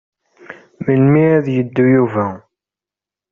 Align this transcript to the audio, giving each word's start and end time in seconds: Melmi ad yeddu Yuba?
Melmi 0.83 1.23
ad 1.37 1.47
yeddu 1.55 1.85
Yuba? 1.93 2.25